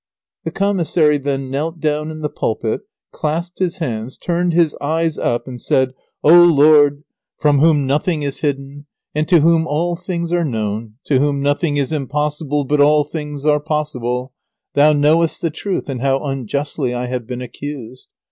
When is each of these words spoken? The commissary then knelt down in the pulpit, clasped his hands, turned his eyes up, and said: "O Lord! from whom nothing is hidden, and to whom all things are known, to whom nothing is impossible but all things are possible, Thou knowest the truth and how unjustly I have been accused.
The 0.45 0.49
commissary 0.49 1.19
then 1.19 1.51
knelt 1.51 1.79
down 1.79 2.09
in 2.09 2.21
the 2.21 2.27
pulpit, 2.29 2.81
clasped 3.13 3.59
his 3.59 3.77
hands, 3.77 4.17
turned 4.17 4.51
his 4.51 4.75
eyes 4.81 5.15
up, 5.19 5.47
and 5.47 5.61
said: 5.61 5.93
"O 6.23 6.33
Lord! 6.43 7.03
from 7.39 7.59
whom 7.59 7.85
nothing 7.85 8.23
is 8.23 8.39
hidden, 8.39 8.87
and 9.13 9.27
to 9.27 9.41
whom 9.41 9.67
all 9.67 9.95
things 9.95 10.33
are 10.33 10.43
known, 10.43 10.95
to 11.05 11.19
whom 11.19 11.43
nothing 11.43 11.77
is 11.77 11.91
impossible 11.91 12.63
but 12.63 12.81
all 12.81 13.03
things 13.03 13.45
are 13.45 13.59
possible, 13.59 14.33
Thou 14.73 14.91
knowest 14.91 15.39
the 15.43 15.51
truth 15.51 15.87
and 15.87 16.01
how 16.01 16.17
unjustly 16.23 16.95
I 16.95 17.05
have 17.05 17.27
been 17.27 17.43
accused. 17.43 18.07